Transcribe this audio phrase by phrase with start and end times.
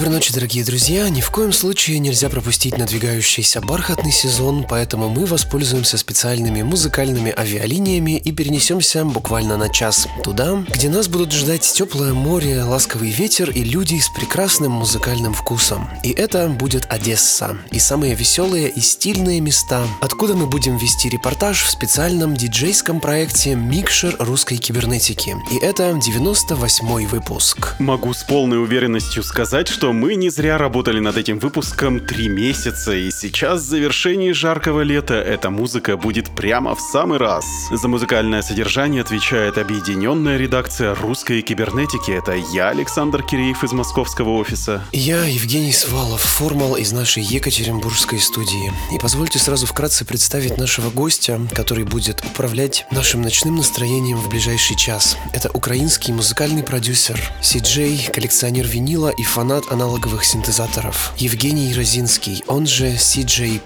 [0.00, 1.10] Доброй ночи, дорогие друзья.
[1.10, 8.16] Ни в коем случае нельзя пропустить надвигающийся бархатный сезон, поэтому мы воспользуемся специальными музыкальными авиалиниями
[8.16, 13.62] и перенесемся буквально на час туда, где нас будут ждать теплое море, ласковый ветер и
[13.62, 15.86] люди с прекрасным музыкальным вкусом.
[16.02, 17.58] И это будет Одесса.
[17.70, 23.54] И самые веселые и стильные места, откуда мы будем вести репортаж в специальном диджейском проекте
[23.54, 25.36] «Микшер русской кибернетики».
[25.52, 27.74] И это 98-й выпуск.
[27.78, 32.92] Могу с полной уверенностью сказать, что мы не зря работали над этим выпуском три месяца,
[32.92, 37.44] и сейчас в завершении жаркого лета эта музыка будет прямо в самый раз.
[37.70, 42.10] За музыкальное содержание отвечает объединенная редакция русской кибернетики.
[42.10, 44.82] Это я, Александр Киреев из московского офиса.
[44.92, 48.72] Я Евгений Свалов, формал из нашей Екатеринбургской студии.
[48.94, 54.76] И позвольте сразу вкратце представить нашего гостя, который будет управлять нашим ночным настроением в ближайший
[54.76, 55.16] час.
[55.32, 61.14] Это украинский музыкальный продюсер, си-джей, коллекционер винила и фанат аналоговых синтезаторов.
[61.16, 63.62] Евгений Розинский, он же CJ+.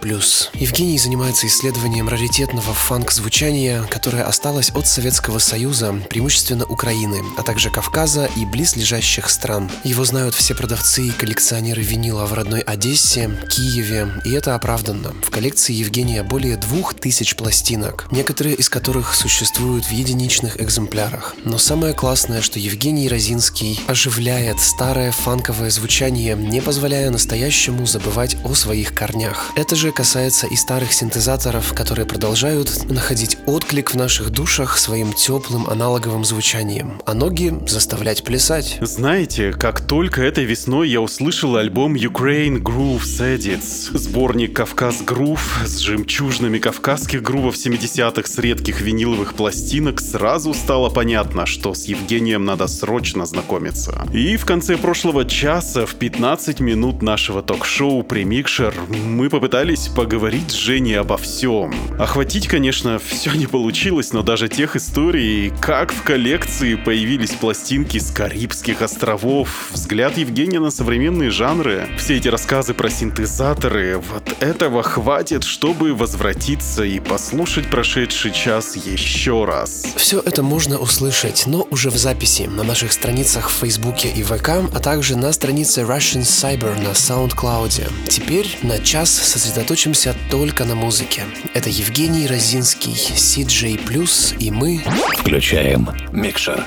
[0.54, 8.30] Евгений занимается исследованием раритетного фанк-звучания, которое осталось от Советского Союза, преимущественно Украины, а также Кавказа
[8.36, 9.68] и близлежащих стран.
[9.82, 15.14] Его знают все продавцы и коллекционеры винила в родной Одессе, Киеве, и это оправданно.
[15.20, 21.34] В коллекции Евгения более двух тысяч пластинок, некоторые из которых существуют в единичных экземплярах.
[21.44, 28.36] Но самое классное, что Евгений Розинский оживляет старое фанковое звучание звучание, не позволяя настоящему забывать
[28.44, 29.52] о своих корнях.
[29.56, 35.66] Это же касается и старых синтезаторов, которые продолжают находить отклик в наших душах своим теплым
[35.66, 38.76] аналоговым звучанием, а ноги заставлять плясать.
[38.82, 45.78] Знаете, как только этой весной я услышал альбом Ukraine Groove Edits, сборник Кавказ Грув с
[45.78, 52.66] жемчужными кавказских грувов 70-х с редких виниловых пластинок, сразу стало понятно, что с Евгением надо
[52.66, 54.06] срочно знакомиться.
[54.12, 60.54] И в конце прошлого часа в 15 минут нашего ток-шоу «Премикшер» мы попытались поговорить с
[60.54, 61.72] Женей обо всем.
[61.98, 68.10] Охватить, конечно, все не получилось, но даже тех историй, как в коллекции появились пластинки с
[68.10, 75.44] Карибских островов, взгляд Евгения на современные жанры, все эти рассказы про синтезаторы, вот этого хватит,
[75.44, 79.86] чтобы возвратиться и послушать прошедший час еще раз.
[79.96, 84.48] Все это можно услышать, но уже в записи на наших страницах в Фейсбуке и ВК,
[84.48, 88.08] а также на странице Russian Cyber на SoundCloud.
[88.08, 91.24] Теперь на час сосредоточимся только на музыке.
[91.52, 94.82] Это Евгений Розинский, CJ+, и мы...
[95.18, 96.64] Включаем микшер.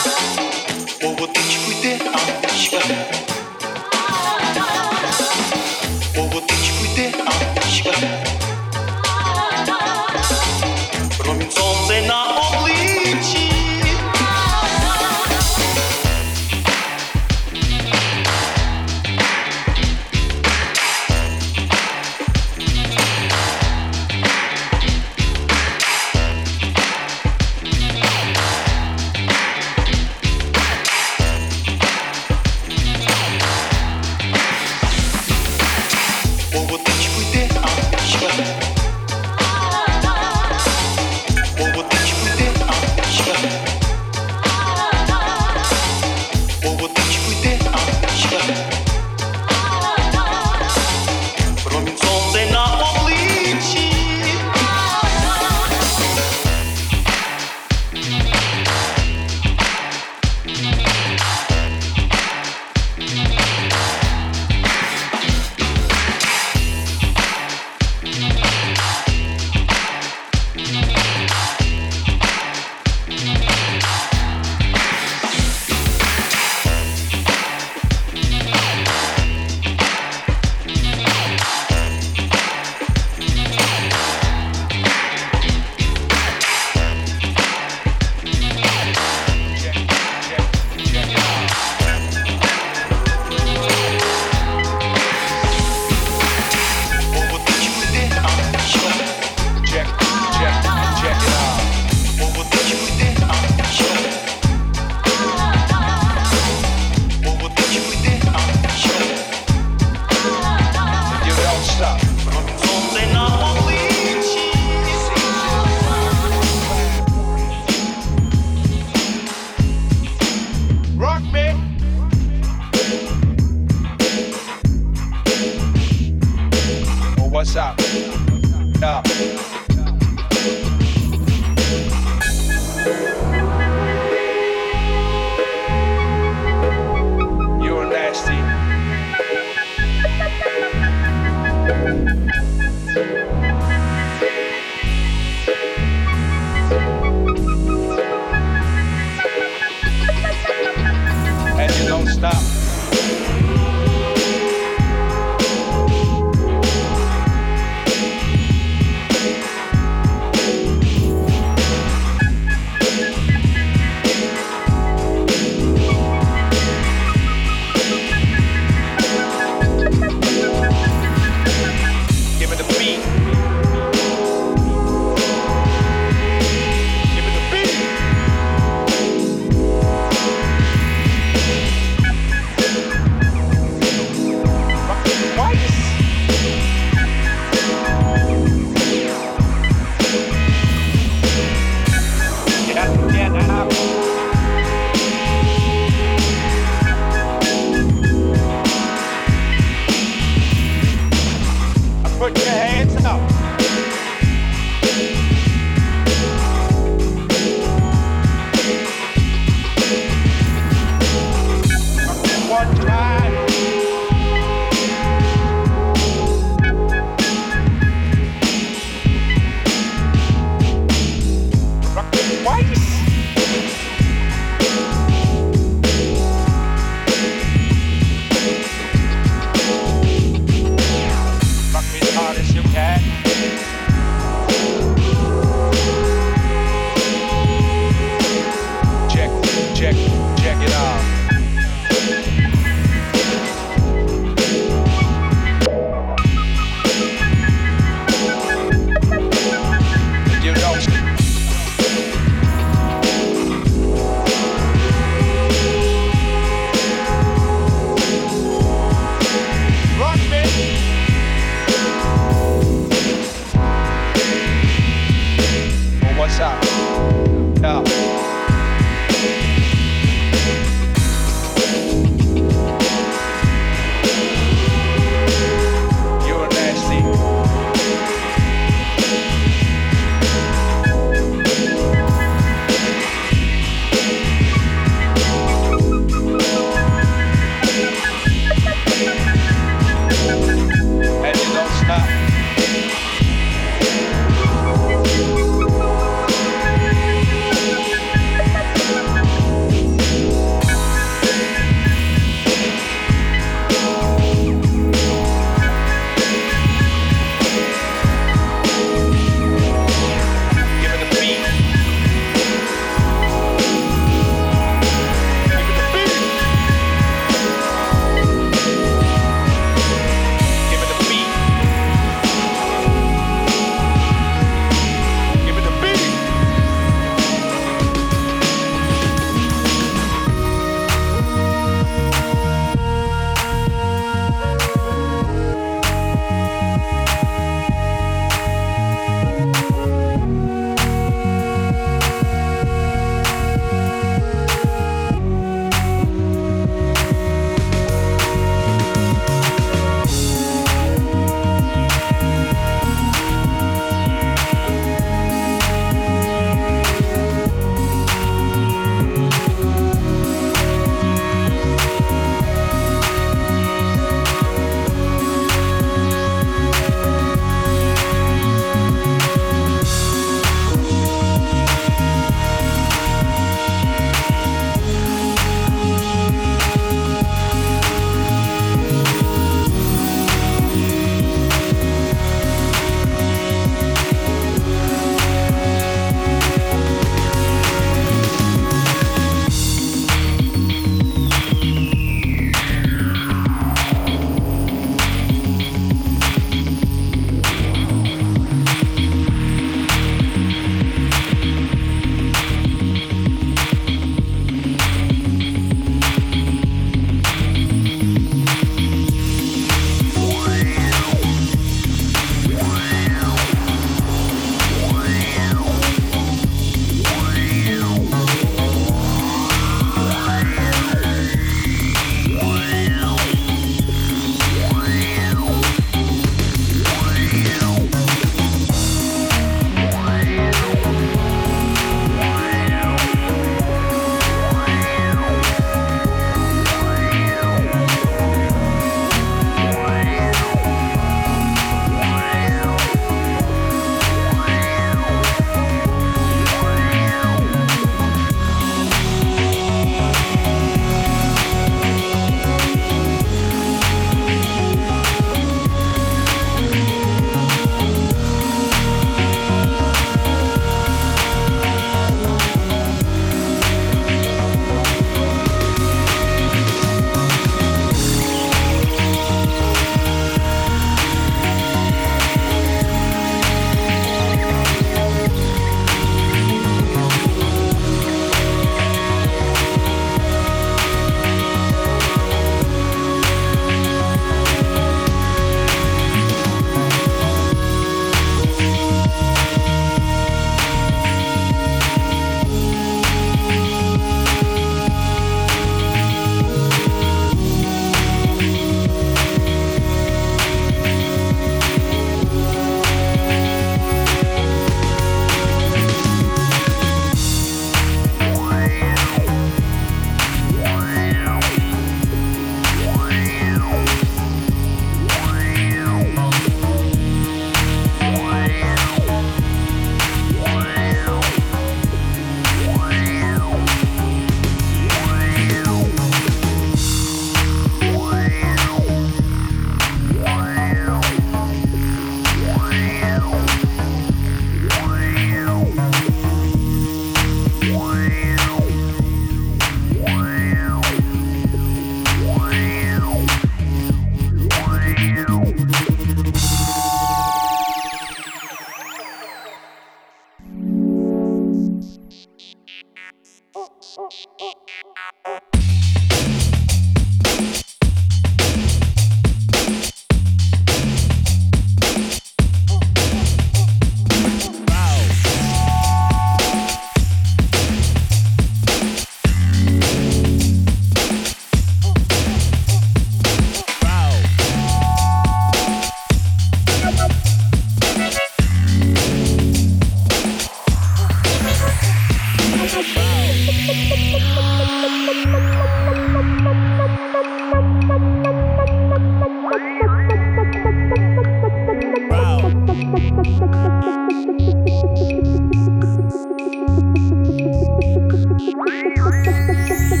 [599.31, 599.91] Bye.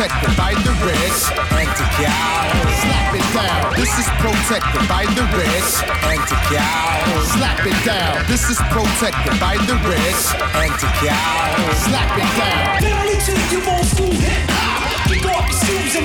[0.00, 1.28] protected by the wrist.
[1.52, 2.56] Anti-gal.
[2.80, 3.76] Slap it down.
[3.76, 5.84] This is protected by the wrist.
[6.08, 7.20] Anti-gal.
[7.36, 8.24] Slap it down.
[8.26, 10.32] This is protected by the wrist.
[10.56, 11.74] Anti-gal.
[11.84, 12.80] Slap it down.
[12.80, 15.04] Family to you old school hip hop.
[15.04, 15.99] Kick off your shoes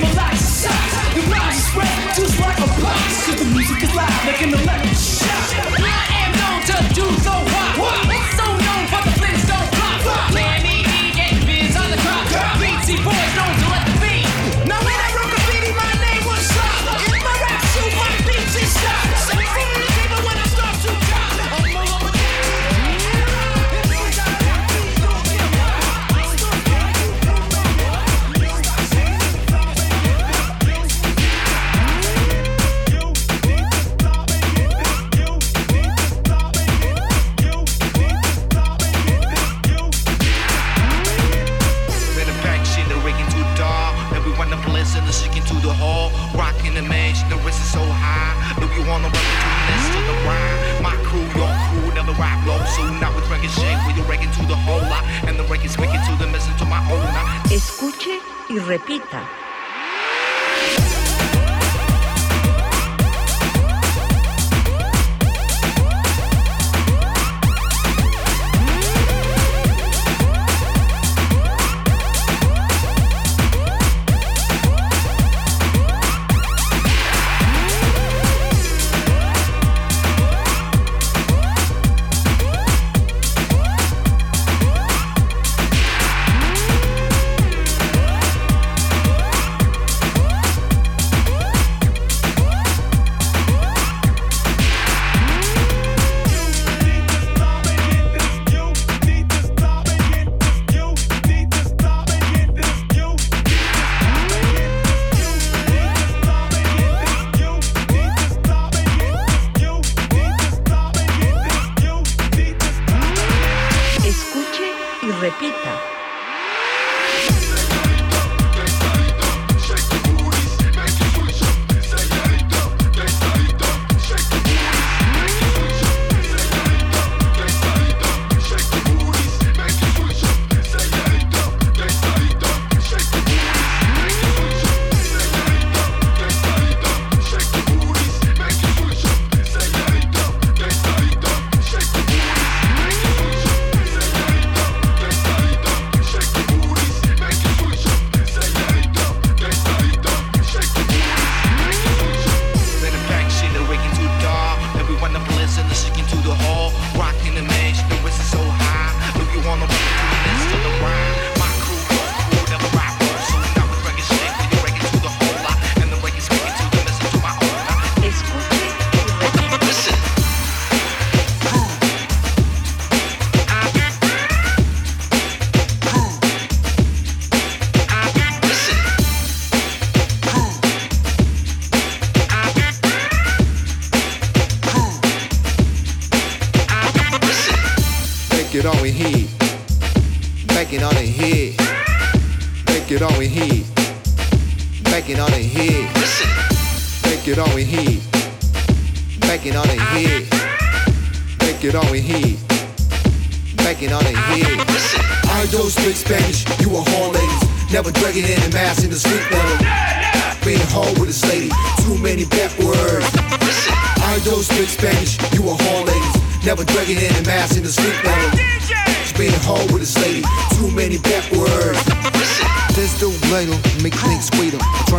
[115.25, 116.04] repita.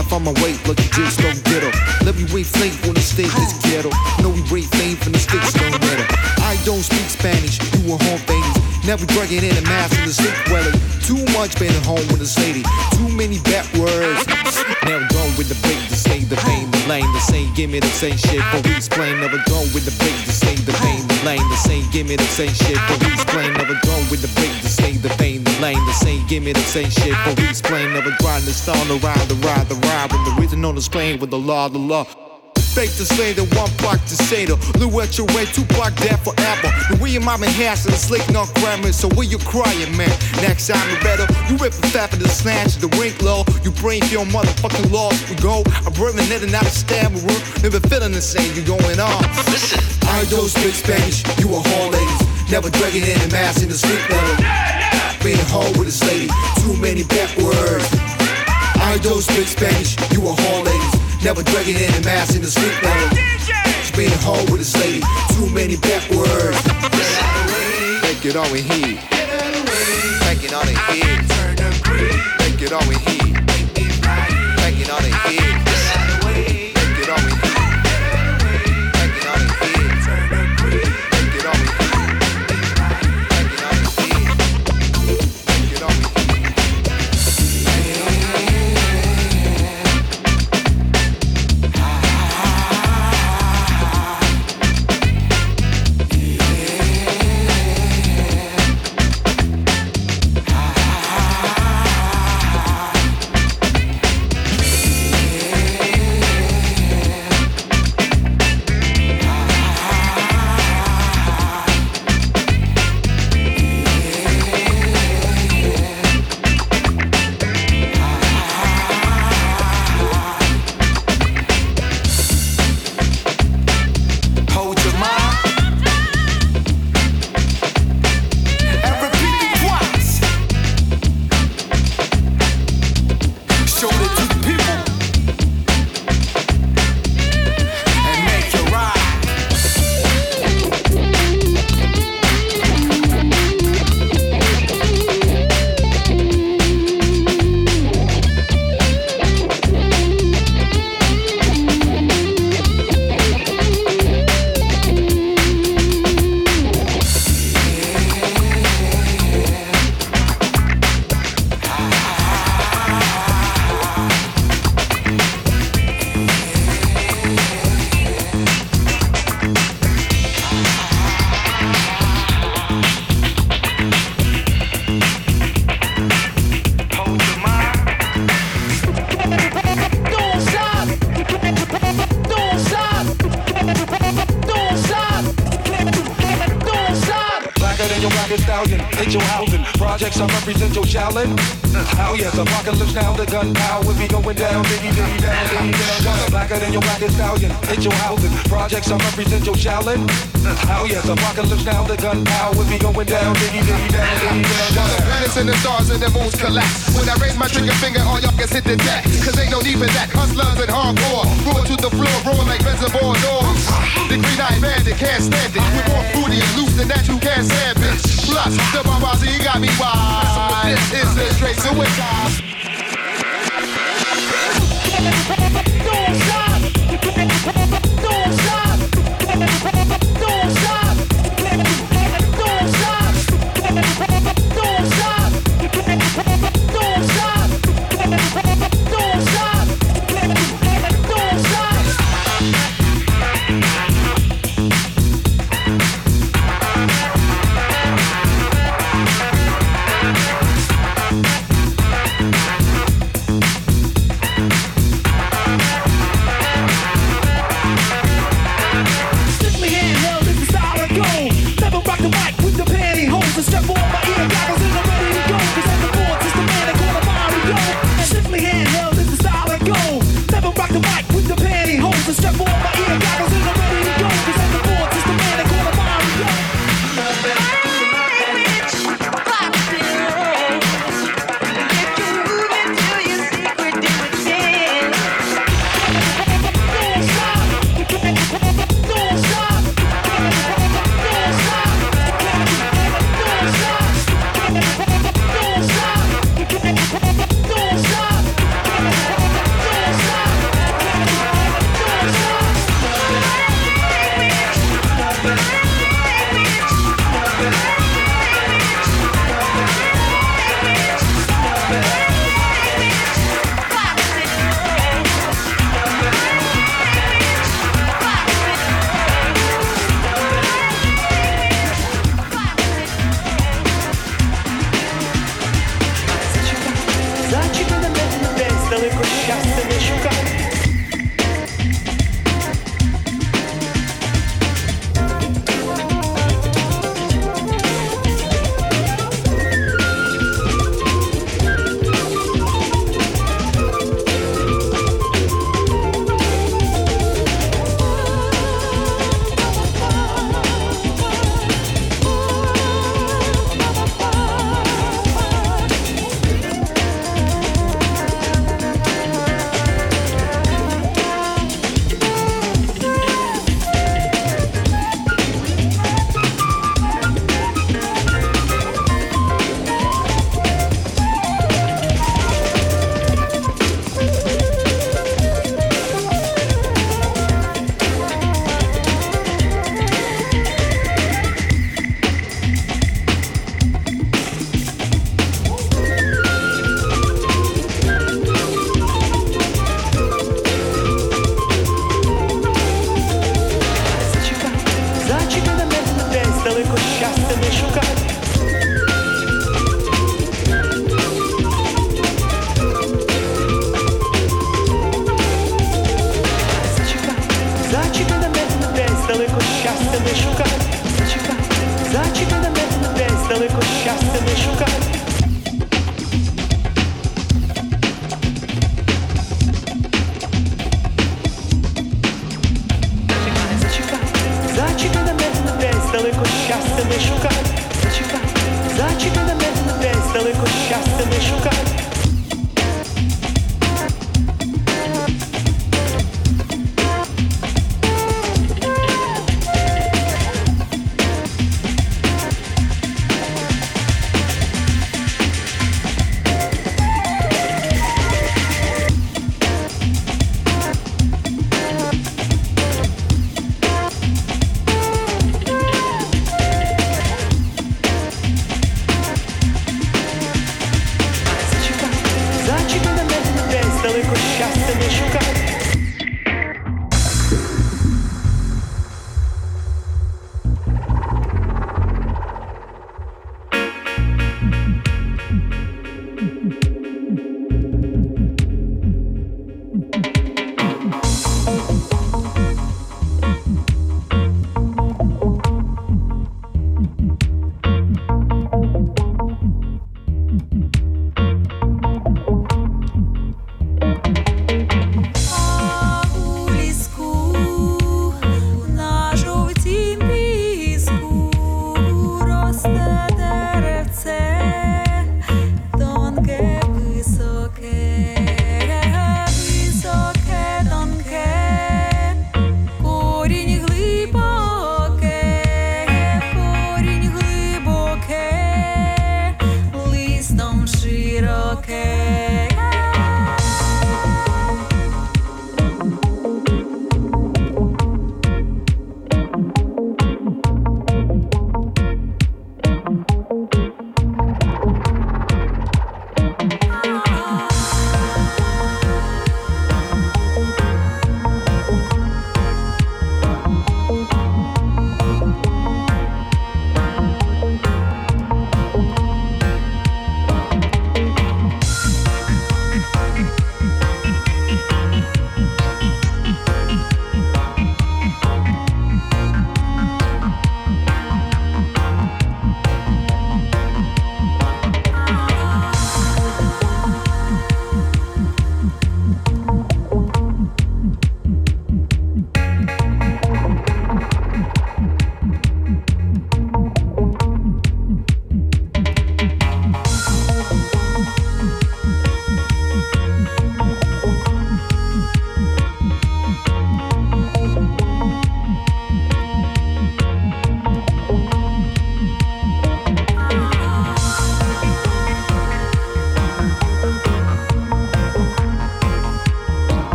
[0.00, 2.04] Trying to find my way, but you just don't get her.
[2.04, 3.90] Let me wait flame when the stage is ghetto.
[4.22, 6.06] No, we rate flame from the sticks don't matter.
[6.42, 8.56] I don't speak Spanish, you a home ladies.
[8.86, 10.72] Never dragging in a mass in the sleep weather.
[11.04, 12.64] Too much being at home with this lady.
[12.96, 14.24] Too many bad words.
[14.88, 17.80] Never go with the big to say the pain, the lane, the same, give me
[17.80, 19.20] the same shit for we explain.
[19.20, 22.16] Never go with the big to say the pain, the lane, the same, give me
[22.16, 23.52] the same shit for we explain.
[23.52, 25.84] Never go with the big to say the pain, lame.
[25.86, 27.92] The same, give me the same shit for explain.
[27.92, 30.12] Never grind the stone around the ride, the ride.
[30.12, 32.04] When the reason on the plane with the law, the law.
[32.74, 34.54] Fake the slater, one block to Seder.
[34.78, 36.70] Lou at your way, two block there forever.
[36.86, 40.14] The we your mama has and slick no grammar, so where you crying, man?
[40.38, 43.42] Next time you better, you rip the fat the snatch, the wink low.
[43.64, 45.18] You brain your motherfucking loss.
[45.28, 47.42] We go, I'm bringing it and I stab a room.
[47.58, 49.18] Never feeling the same, you going on.
[49.50, 52.50] Listen, I don't speak Spanish, you a whore ladies.
[52.52, 54.79] Never dragging in the mass in the street level.
[55.22, 56.28] Being hard with this lady.
[56.64, 57.84] Too many bad words.
[58.80, 61.24] I don't speak Spanish, you a whore ladies.
[61.24, 63.10] Never dragging in a mass in the street now.
[63.80, 65.04] It's been hard with this lady.
[65.36, 66.56] Too many bad backwards.
[68.00, 68.98] Take it all in here.
[70.24, 71.28] Take it all in heat,
[72.38, 73.34] Take it all in heat.
[74.56, 75.79] Make it all in heat.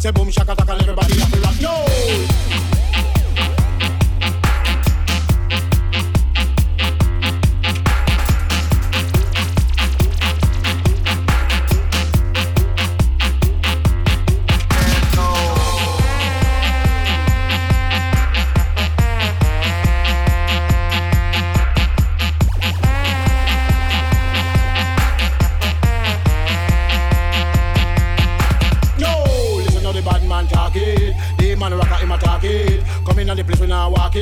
[0.00, 0.56] Say boom, shaka,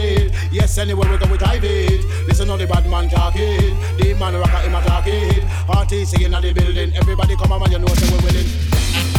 [0.09, 0.35] it.
[0.53, 2.05] Yes, anywhere we go we drive it.
[2.27, 3.77] Listen to the bad man talking.
[3.99, 5.45] The man rocker him attack it.
[5.69, 6.93] Artists at the building.
[6.97, 9.18] Everybody come on, man, you know say we're willing.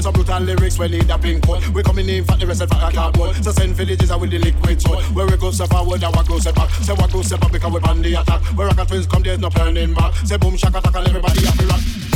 [0.00, 2.62] With some brutal lyrics, we need a pink code We coming in fat, the rest
[2.62, 3.36] of a cardboard.
[3.44, 6.26] So send villages out with the liquid sword Where we go step forward and what
[6.26, 6.70] go step back.
[6.70, 8.42] Say what go step back because we on the attack.
[8.56, 10.16] Where ragga twins come, there's no turning back.
[10.24, 12.09] Say boom, shaka, taka, and everybody have to rock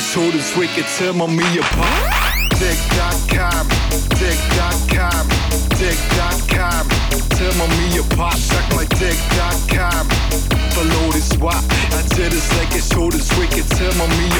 [0.00, 0.42] It's short and
[1.28, 2.48] me apart.
[2.56, 3.68] Tick tock com,
[4.16, 4.80] tick tock
[5.76, 5.98] tick
[7.60, 10.08] my me apart, suck my tick tock com.
[11.12, 13.50] This wop, I did this like it's short and sweet,
[13.98, 14.39] my me apart.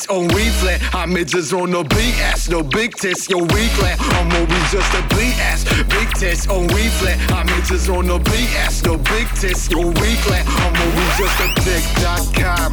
[0.00, 0.80] this on we flat.
[0.94, 4.92] I'm just on no big ass, no big test, yo we flat, I'm always just
[4.94, 7.18] a big ass, big test on we flat.
[7.32, 11.40] I'm just on no big ass, no big test, yo we flat, I'm always just
[11.40, 12.72] a dick.com,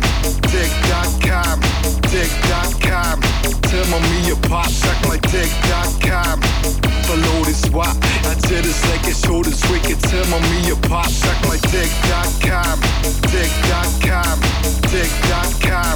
[0.51, 1.59] dick.com,
[2.11, 3.21] dick.com.
[3.61, 7.95] Tell me your pop suck like dick.com buffalo this wop.
[8.25, 9.99] I did this like it's shoulders wicked.
[10.01, 11.07] Tell my me a pop.
[11.07, 12.79] Check my dick.com,
[13.31, 14.35] dick.com,
[14.91, 15.95] dick.com.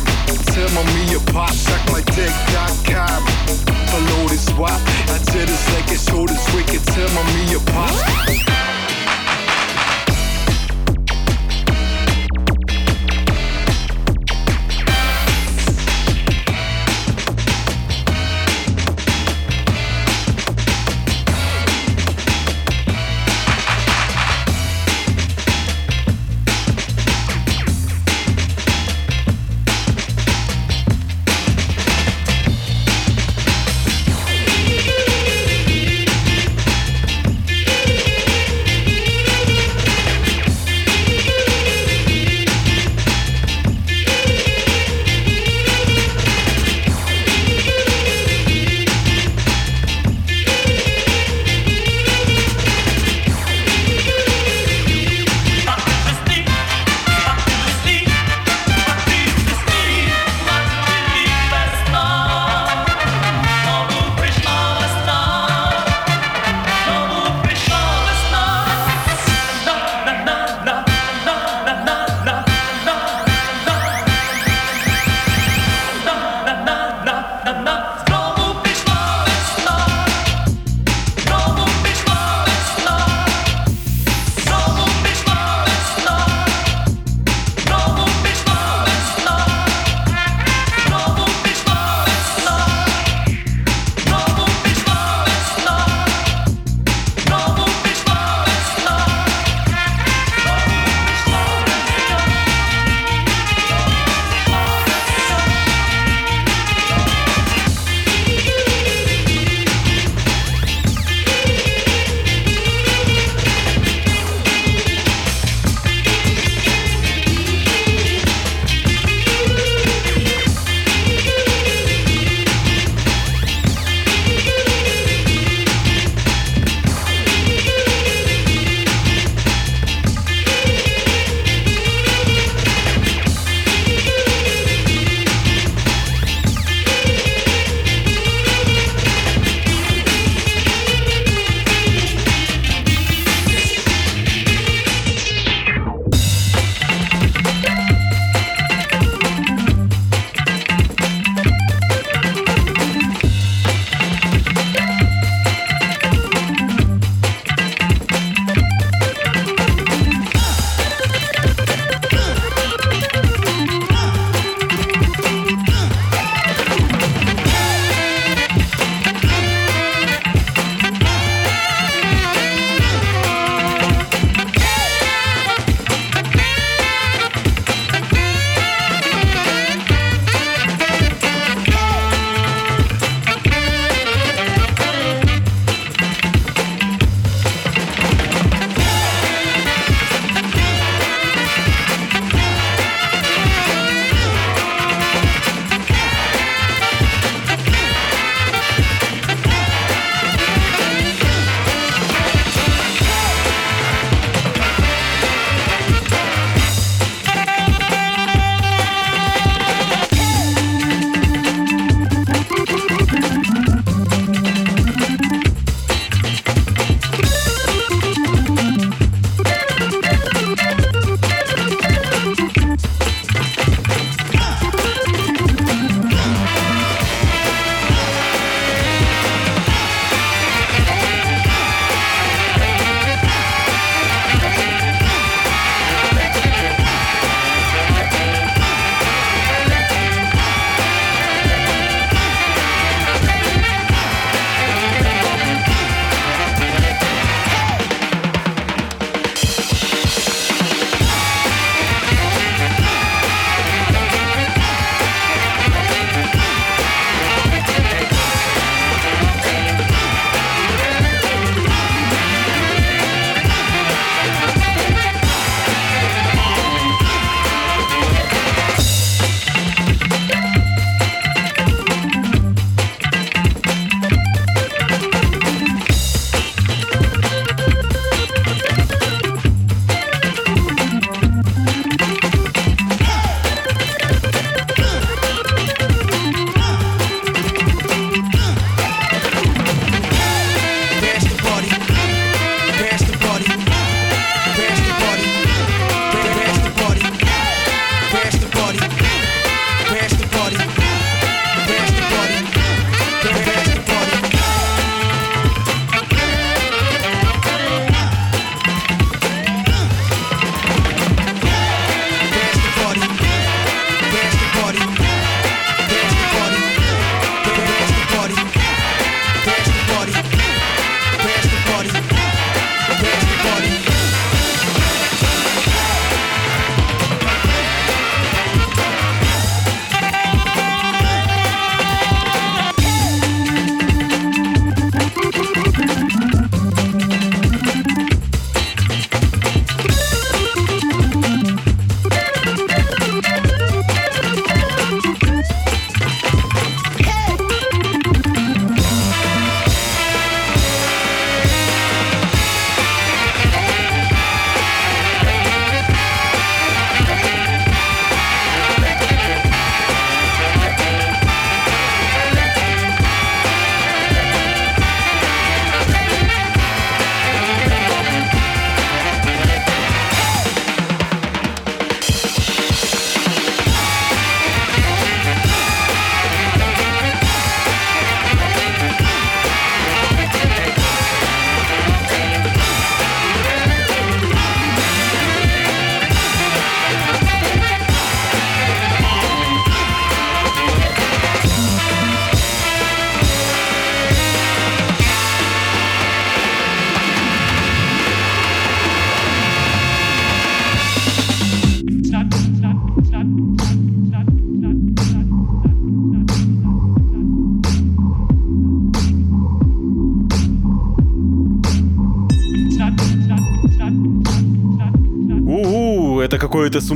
[0.51, 1.53] Tell my me a pop.
[1.67, 3.23] Check my dick.com.
[3.65, 4.79] Buffalo this wop.
[5.11, 6.83] I did this like it's shoulders wicked.
[6.85, 8.60] Tell my me a pop.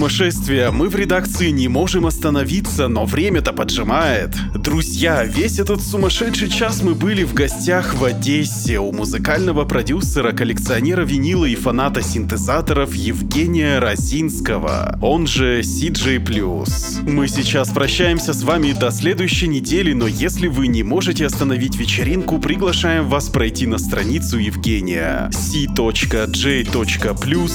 [0.05, 0.71] Какое-то сумасшествие.
[0.71, 4.35] Мы в редакции не можем остановиться, но время-то поджимает.
[4.55, 11.03] Друзья, весь этот сумасшедший час мы были в гостях в Одессе у музыкального продюсера, коллекционера
[11.03, 17.09] винила и фаната синтезаторов Евгения Розинского, он же CJ+.
[17.09, 22.39] Мы сейчас прощаемся с вами до следующей недели, но если вы не можете остановить вечеринку,
[22.39, 26.33] приглашаем вас пройти на страницу Евгения c.j.plus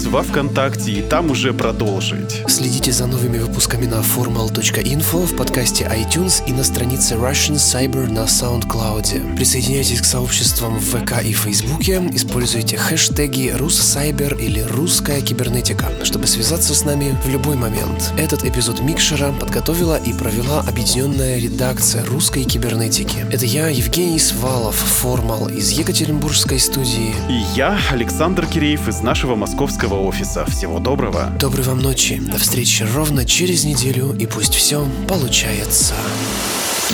[0.09, 2.40] во Вконтакте и там уже продолжить.
[2.49, 8.25] Следите за новыми выпусками на formal.info в подкасте iTunes и на странице Russian Cyber на
[8.25, 9.37] SoundCloud.
[9.37, 16.75] Присоединяйтесь к сообществам в ВК и Фейсбуке, используйте хэштеги «Руссайбер» или «Русская кибернетика», чтобы связаться
[16.75, 18.13] с нами в любой момент.
[18.19, 23.27] Этот эпизод Микшера подготовила и провела объединенная редакция русской кибернетики.
[23.31, 27.15] Это я, Евгений Свалов, формал из Екатеринбургской студии.
[27.29, 30.45] И я, Александр Киреев из нашего московского офиса.
[30.47, 31.33] Всего доброго.
[31.39, 32.21] Доброй вам ночи.
[32.31, 35.95] До встречи ровно через неделю, и пусть все получается.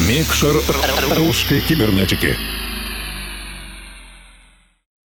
[0.09, 0.57] Микшер
[1.17, 2.37] русской кибернетики.